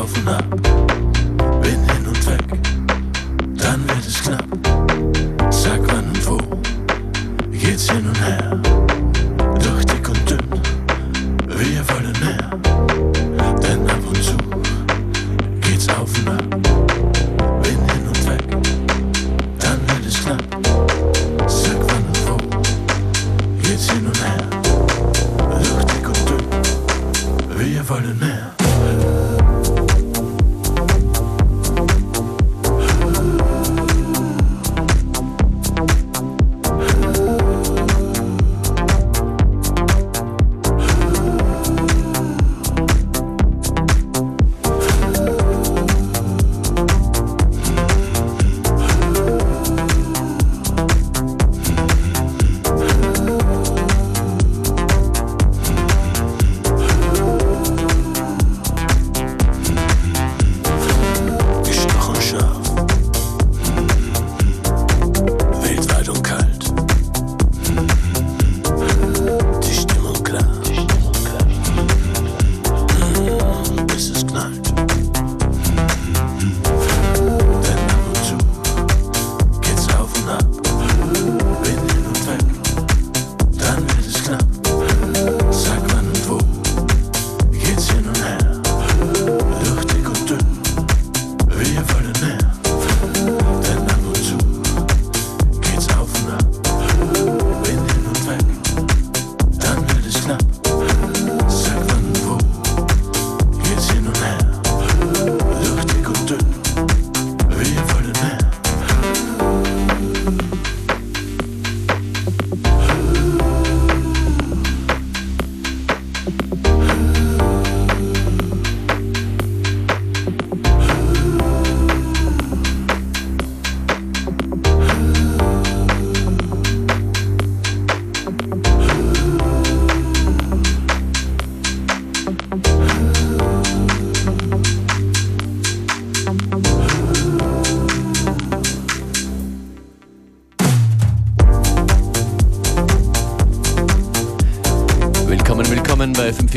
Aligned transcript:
auf 0.00 0.16
und 0.16 0.79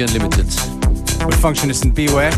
FM4 0.03 0.09
Unlimited. 0.09 0.47
With 1.27 1.35
Functionist 1.35 1.83
and 1.83 1.95
Beware. 1.95 2.31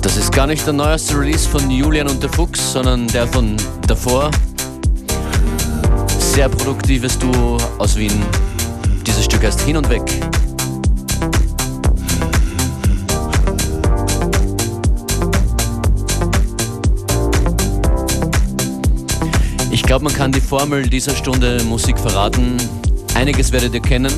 Das 0.00 0.16
ist 0.16 0.32
gar 0.32 0.46
nicht 0.46 0.64
der 0.66 0.72
neueste 0.72 1.18
Release 1.18 1.48
von 1.48 1.70
Julian 1.70 2.08
und 2.08 2.22
der 2.22 2.30
Fuchs, 2.30 2.72
sondern 2.72 3.06
der 3.08 3.26
von 3.26 3.56
davor. 3.86 4.30
Sehr 6.18 6.48
produktives 6.48 7.18
Duo 7.18 7.58
aus 7.78 7.96
Wien. 7.96 8.22
Dieses 9.06 9.24
Stück 9.24 9.44
heißt 9.44 9.60
Hin 9.62 9.76
und 9.76 9.88
Weg. 9.88 10.02
Ich 19.70 19.82
glaube, 19.82 20.04
man 20.04 20.14
kann 20.14 20.32
die 20.32 20.40
Formel 20.40 20.88
dieser 20.88 21.14
Stunde 21.14 21.62
Musik 21.64 21.98
verraten. 21.98 22.56
Einiges 23.14 23.52
werdet 23.52 23.74
ihr 23.74 23.80
kennen, 23.80 24.12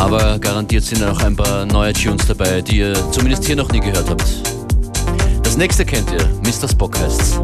aber 0.00 0.38
garantiert 0.38 0.82
sind 0.82 1.04
auch 1.04 1.20
ein 1.20 1.36
paar 1.36 1.66
neue 1.66 1.92
Tunes 1.92 2.26
dabei, 2.26 2.62
die 2.62 2.78
ihr 2.78 2.94
zumindest 3.12 3.44
hier 3.44 3.56
noch 3.56 3.70
nie 3.70 3.80
gehört 3.80 4.08
habt. 4.08 4.24
Das 5.42 5.58
nächste 5.58 5.84
kennt 5.84 6.10
ihr, 6.10 6.26
Mr. 6.42 6.68
Spock 6.68 6.98
heißt's. 6.98 7.38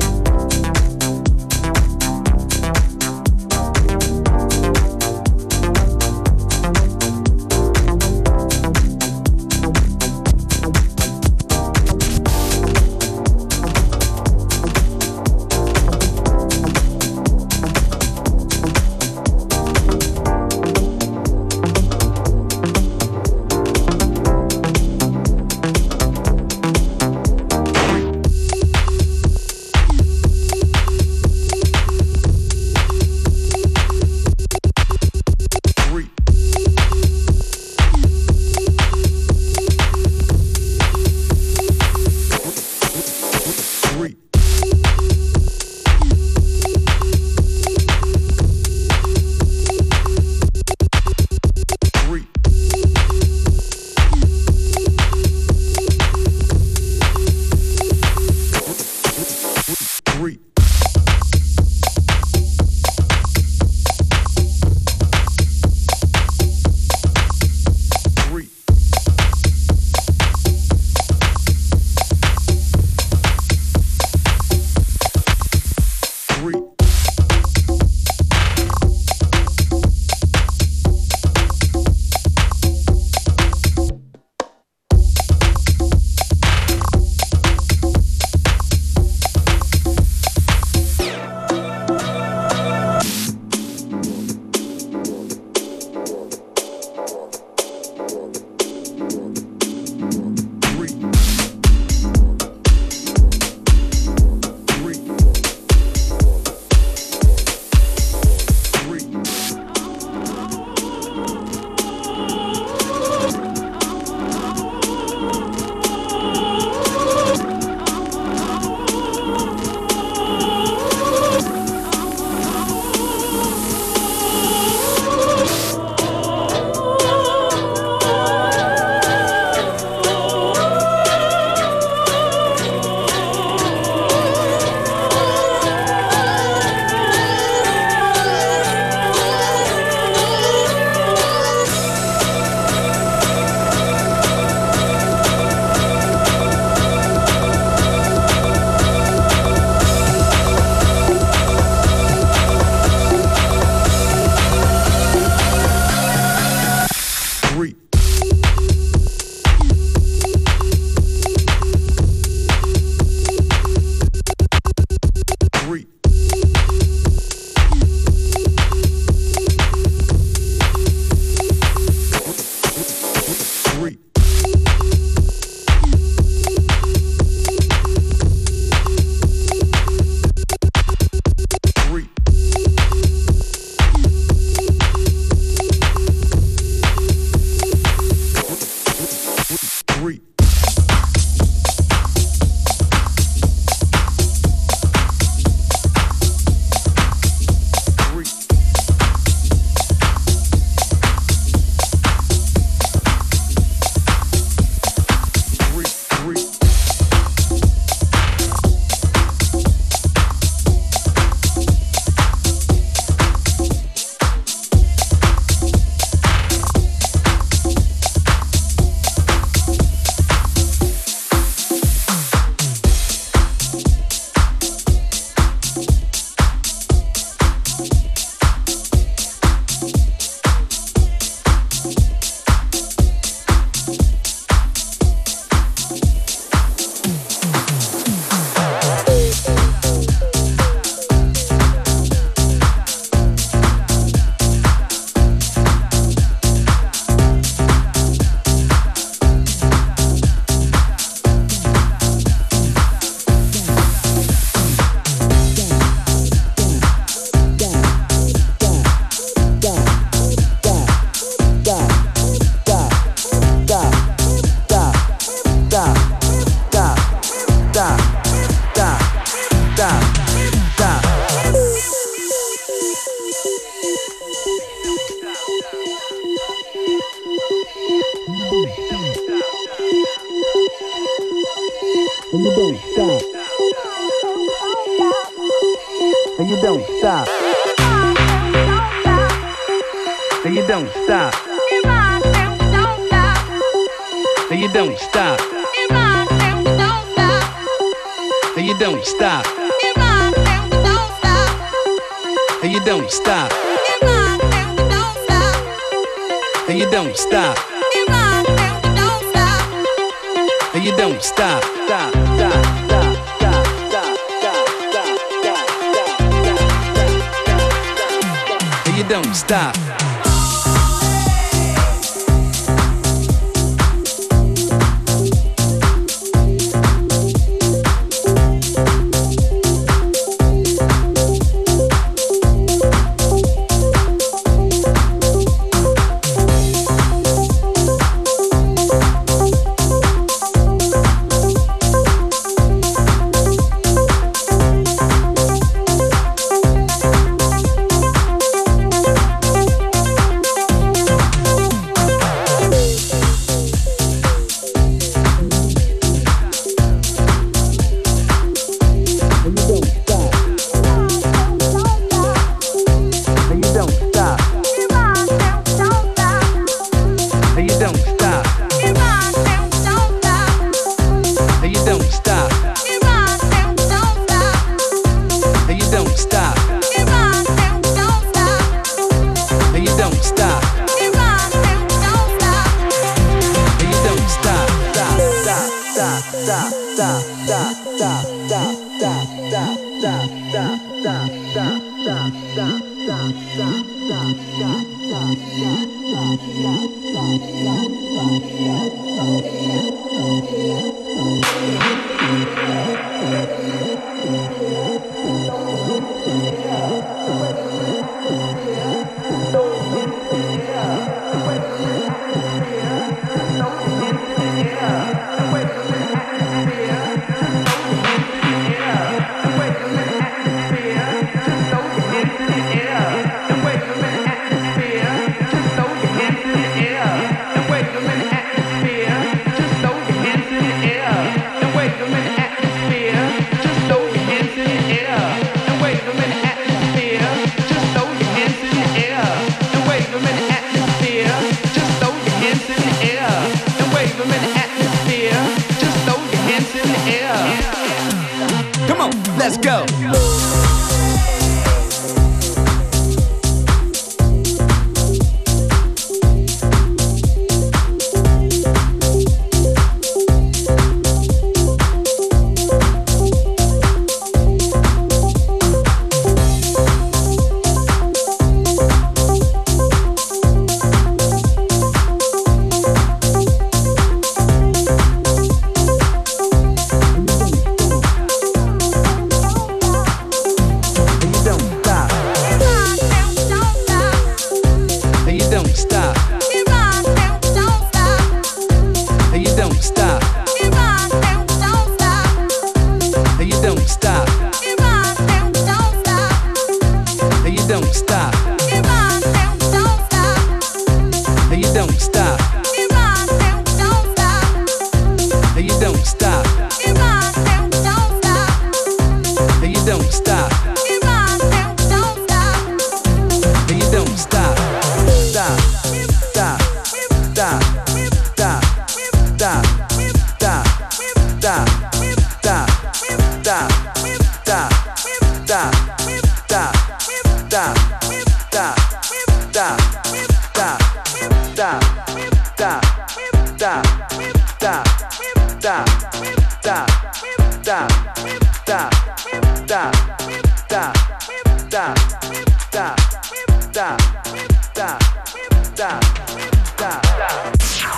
Let's 449.47 449.59
go. 449.59 450.05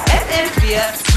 FM4 0.09 1.08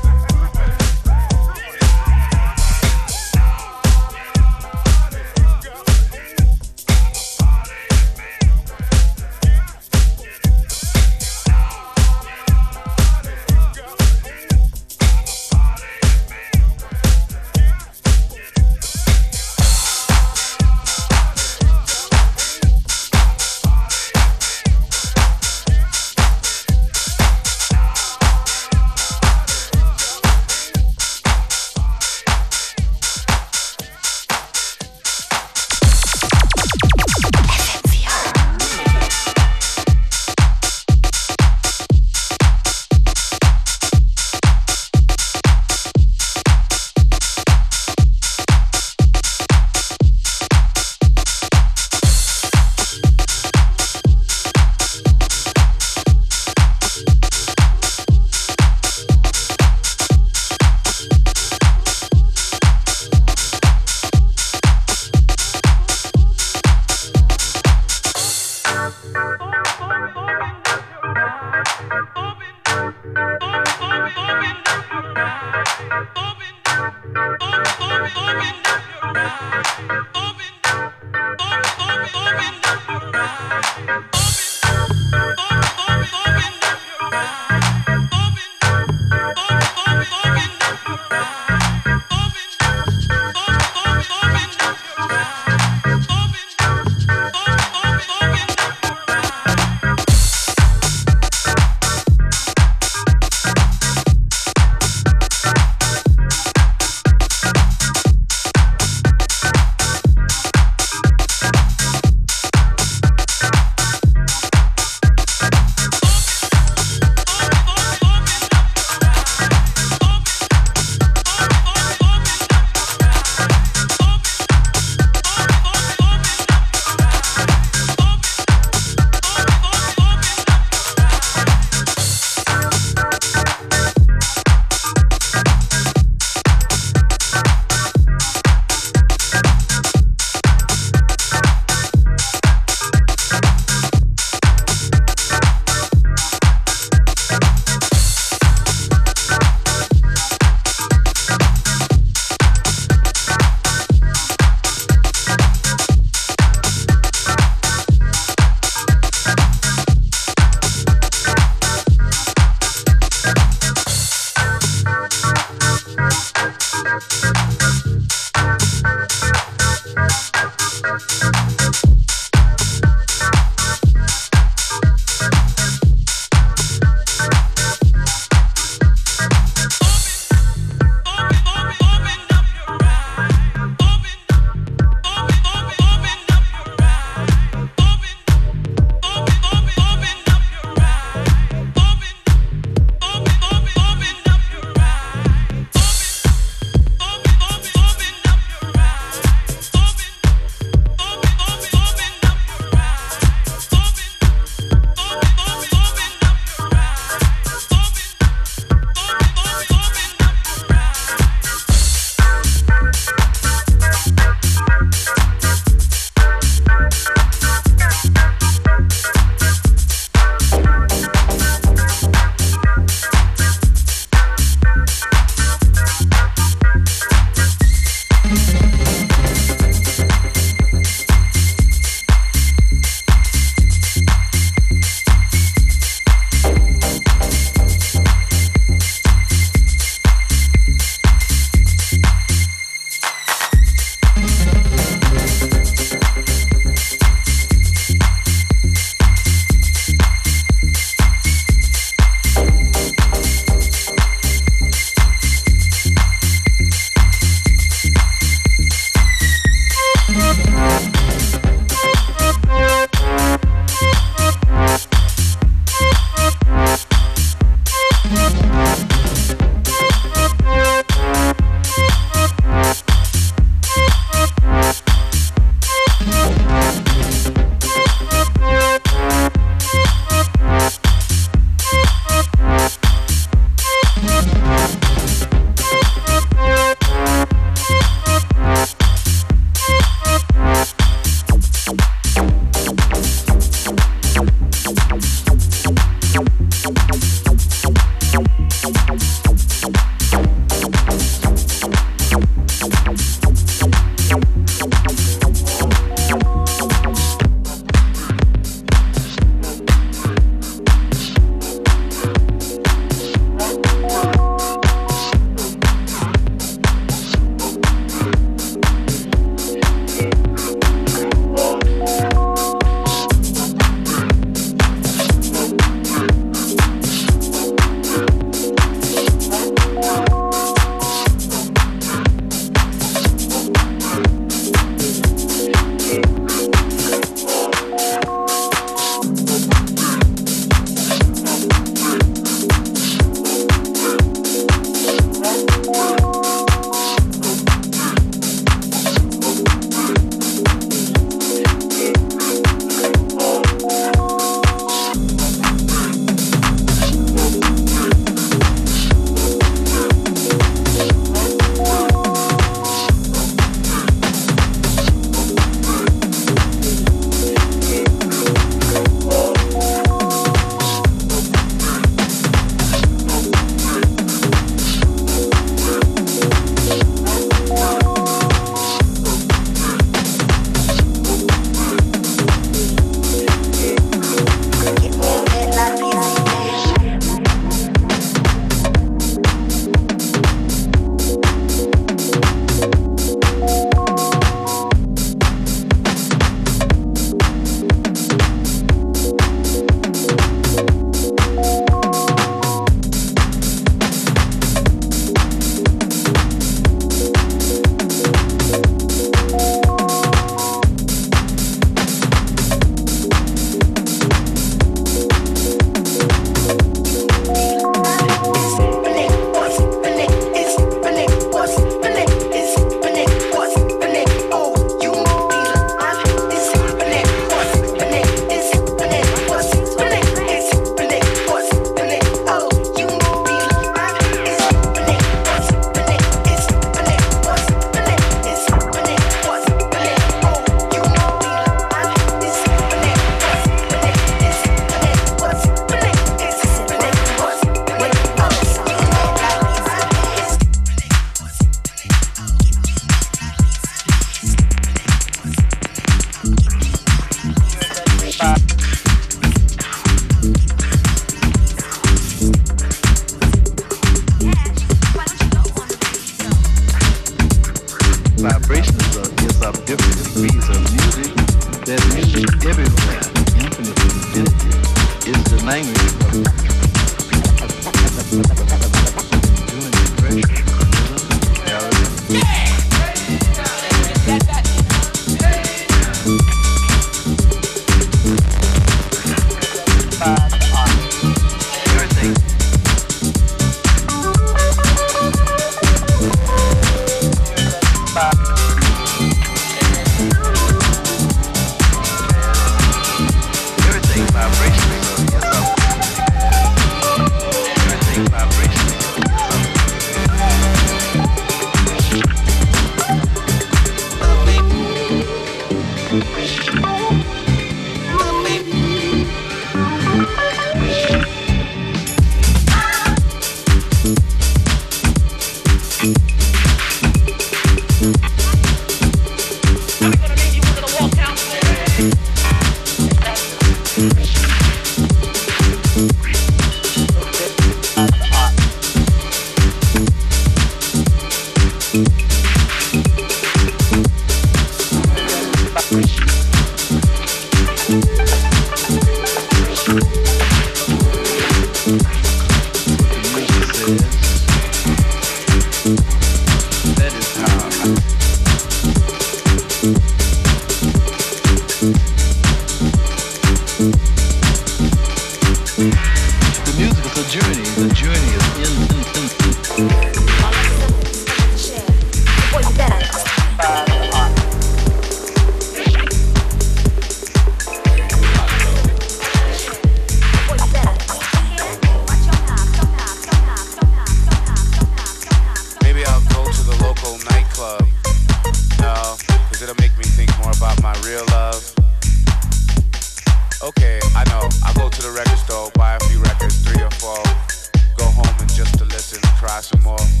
some 599.41 599.63
more. 599.63 600.00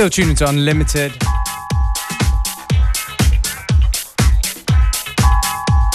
Still 0.00 0.08
tuning 0.08 0.36
to 0.36 0.48
Unlimited. 0.48 1.12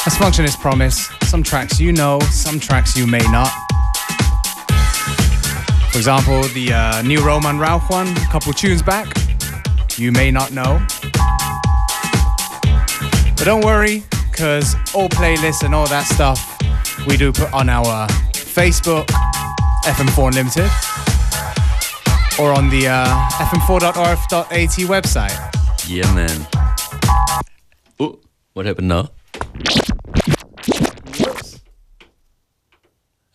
As 0.05 0.15
Functionist 0.15 0.59
Promise, 0.61 1.09
some 1.23 1.41
tracks 1.41 1.79
you 1.79 1.91
know, 1.91 2.19
some 2.29 2.59
tracks 2.59 2.95
you 2.95 3.07
may 3.07 3.25
not. 3.31 3.49
For 5.91 5.97
example, 5.97 6.43
the 6.49 6.71
uh, 6.71 7.01
new 7.01 7.19
Roman 7.25 7.57
Rauch 7.57 7.89
one, 7.89 8.07
a 8.09 8.27
couple 8.31 8.53
tunes 8.53 8.83
back, 8.83 9.07
you 9.97 10.11
may 10.11 10.29
not 10.29 10.51
know. 10.51 10.85
But 13.35 13.45
don't 13.45 13.65
worry, 13.65 14.03
because 14.29 14.75
all 14.93 15.09
playlists 15.09 15.63
and 15.63 15.73
all 15.73 15.87
that 15.87 16.05
stuff 16.05 16.59
we 17.07 17.17
do 17.17 17.31
put 17.31 17.51
on 17.51 17.69
our 17.69 18.07
Facebook, 18.33 19.07
FM4 19.83 20.27
Unlimited, 20.27 20.94
or 22.39 22.51
on 22.53 22.69
the 22.69 22.88
uh, 22.88 23.05
fm4.orf.at 23.39 24.75
website. 24.88 25.38
Yeah, 25.88 26.11
man. 26.13 26.45
Oh, 27.99 28.19
what 28.53 28.65
happened 28.65 28.88
now? 28.89 29.09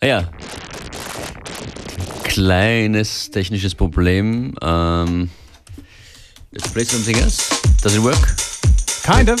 Ah 0.01 0.05
ja. 0.05 0.23
Kleines 2.23 3.29
technisches 3.31 3.75
Problem. 3.75 4.53
Um, 4.61 5.29
let's 6.51 6.67
play 6.71 6.83
something 6.85 7.17
else. 7.17 7.49
Does 7.81 7.95
it 7.95 8.01
work? 8.01 8.21
Kind 9.03 9.29
of. 9.29 9.39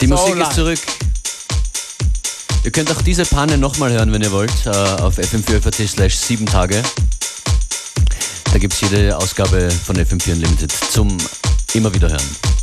Die 0.00 0.06
So 0.06 0.14
Musik 0.14 0.36
live. 0.36 0.48
ist 0.48 0.54
zurück. 0.54 0.78
Ihr 2.64 2.70
könnt 2.72 2.90
auch 2.90 3.00
diese 3.02 3.24
Panne 3.24 3.56
nochmal 3.56 3.90
hören, 3.92 4.12
wenn 4.12 4.20
ihr 4.22 4.32
wollt, 4.32 4.52
äh, 4.66 4.70
auf 4.70 5.18
fm4.at 5.18 5.74
slash 5.88 6.14
7 6.14 6.44
Tage. 6.46 6.82
Da 8.52 8.58
gibt 8.58 8.74
es 8.74 8.80
jede 8.80 9.16
Ausgabe 9.16 9.70
von 9.70 9.96
FM4 9.96 10.32
Unlimited 10.32 10.72
zum 10.72 11.16
immer 11.72 11.94
wieder 11.94 12.08
hören. 12.08 12.59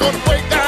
gonna 0.00 0.18
break 0.24 0.48
that. 0.48 0.59